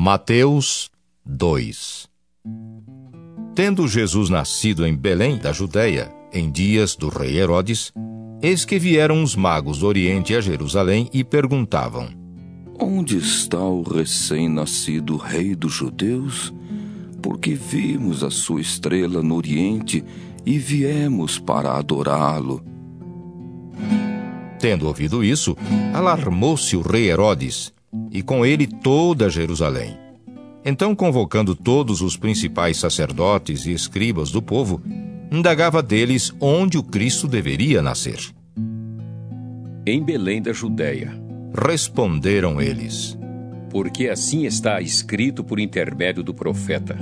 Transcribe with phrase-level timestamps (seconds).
[0.00, 0.92] Mateus
[1.26, 2.08] 2
[3.52, 7.92] Tendo Jesus nascido em Belém, da Judéia, em dias do rei Herodes,
[8.40, 12.10] eis que vieram os magos do Oriente a Jerusalém e perguntavam:
[12.78, 16.54] Onde está o recém-nascido rei dos judeus?
[17.20, 20.04] Porque vimos a sua estrela no Oriente
[20.46, 22.62] e viemos para adorá-lo.
[24.60, 25.56] Tendo ouvido isso,
[25.92, 27.72] alarmou-se o rei Herodes,
[28.10, 29.96] e com ele toda Jerusalém.
[30.64, 34.82] Então, convocando todos os principais sacerdotes e escribas do povo,
[35.30, 38.18] indagava deles onde o Cristo deveria nascer.
[39.86, 41.18] Em Belém da Judéia.
[41.54, 43.16] Responderam eles:
[43.70, 46.98] Porque assim está escrito por intermédio do profeta: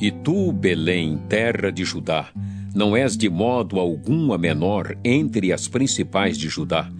[0.00, 2.30] E tu, Belém, terra de Judá,
[2.74, 6.90] não és de modo algum a menor entre as principais de Judá,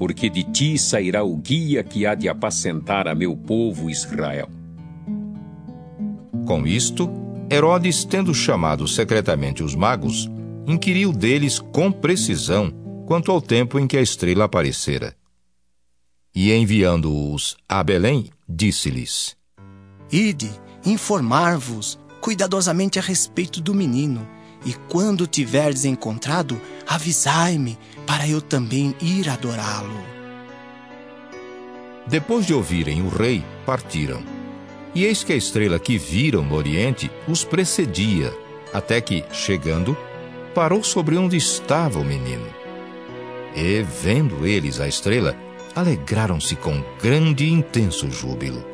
[0.00, 4.48] porque de ti sairá o guia que há de apacentar a meu povo Israel.
[6.46, 7.10] Com isto,
[7.52, 10.26] Herodes, tendo chamado secretamente os magos,
[10.66, 12.70] inquiriu deles com precisão
[13.06, 15.14] quanto ao tempo em que a estrela aparecera.
[16.34, 19.36] E enviando-os a Belém, disse-lhes:
[20.10, 20.50] Ide,
[20.82, 24.26] informar-vos cuidadosamente a respeito do menino
[24.64, 30.02] e quando tiverdes encontrado, avisai-me, para eu também ir adorá-lo.
[32.06, 34.22] Depois de ouvirem o rei, partiram.
[34.94, 38.34] E eis que a estrela que viram no oriente os precedia,
[38.72, 39.96] até que, chegando,
[40.54, 42.46] parou sobre onde estava o menino.
[43.54, 45.36] E, vendo eles a estrela,
[45.74, 48.64] alegraram-se com grande e intenso júbilo.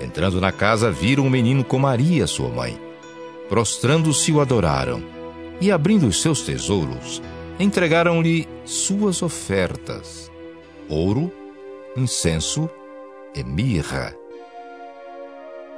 [0.00, 2.78] Entrando na casa, viram o menino com Maria, sua mãe.
[3.48, 5.21] Prostrando-se, o adoraram
[5.60, 7.22] e, abrindo os seus tesouros,
[7.58, 10.30] entregaram-lhe suas ofertas:
[10.88, 11.32] ouro,
[11.96, 12.68] incenso
[13.34, 14.14] e mirra.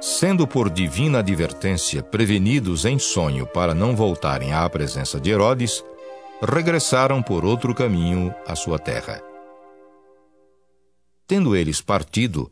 [0.01, 5.83] Sendo por divina advertência prevenidos em sonho para não voltarem à presença de Herodes,
[6.41, 9.21] regressaram por outro caminho à sua terra.
[11.27, 12.51] Tendo eles partido,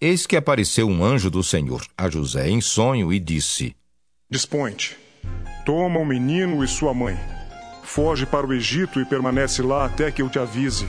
[0.00, 3.74] eis que apareceu um anjo do Senhor a José em sonho e disse:
[4.30, 5.03] Dispõe-te
[5.64, 7.18] Toma o menino e sua mãe.
[7.82, 10.88] Foge para o Egito e permanece lá até que eu te avise,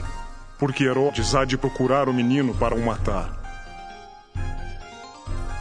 [0.58, 3.32] porque Herodes há de procurar o menino para o matar.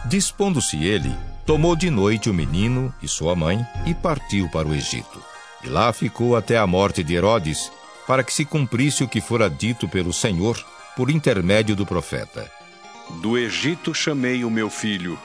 [0.05, 1.15] Dispondo-se ele,
[1.45, 5.23] tomou de noite o menino e sua mãe e partiu para o Egito.
[5.63, 7.71] E lá ficou até a morte de Herodes,
[8.05, 10.57] para que se cumprisse o que fora dito pelo Senhor
[10.95, 12.51] por intermédio do profeta.
[13.21, 15.17] Do Egito chamei o meu filho.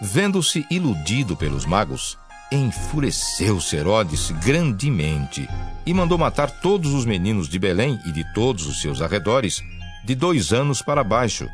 [0.00, 2.16] Vendo-se iludido pelos magos,
[2.50, 5.46] enfureceu-se Herodes grandemente
[5.84, 9.62] e mandou matar todos os meninos de Belém e de todos os seus arredores,
[10.02, 11.46] de dois anos para baixo,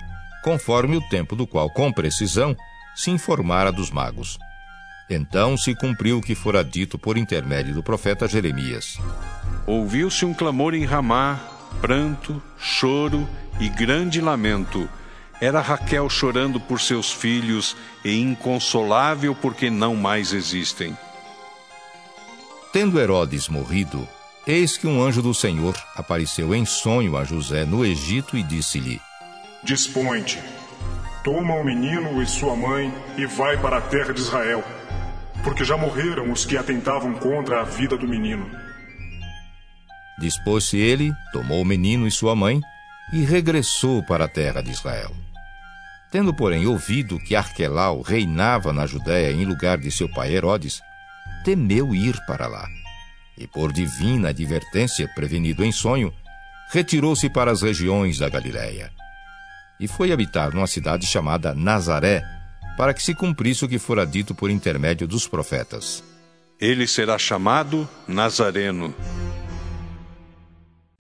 [0.44, 2.56] conforme o tempo do qual, com precisão,
[2.94, 4.38] se informara dos magos.
[5.10, 8.96] Então se cumpriu o que fora dito por intermédio do profeta Jeremias.
[9.66, 11.40] Ouviu-se um clamor em Ramá,
[11.80, 13.28] pranto, choro
[13.58, 14.88] e grande lamento
[15.40, 20.96] era Raquel chorando por seus filhos e inconsolável porque não mais existem.
[22.72, 24.06] Tendo Herodes morrido,
[24.46, 29.00] eis que um anjo do Senhor apareceu em sonho a José no Egito e disse-lhe:
[29.62, 30.38] Dispõe-te,
[31.24, 34.64] toma o menino e sua mãe e vai para a terra de Israel,
[35.42, 38.50] porque já morreram os que atentavam contra a vida do menino.
[40.18, 42.60] Dispôs-se ele, tomou o menino e sua mãe
[43.12, 45.14] e regressou para a terra de Israel.
[46.10, 50.80] Tendo, porém, ouvido que Arquelau reinava na Judéia em lugar de seu pai Herodes,
[51.44, 52.66] temeu ir para lá.
[53.36, 56.12] E por divina advertência, prevenido em sonho,
[56.70, 58.90] retirou-se para as regiões da Galiléia.
[59.78, 62.22] E foi habitar numa cidade chamada Nazaré,
[62.76, 66.02] para que se cumprisse o que fora dito por intermédio dos profetas.
[66.58, 68.94] Ele será chamado Nazareno.